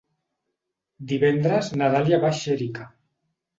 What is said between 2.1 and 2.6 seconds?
va a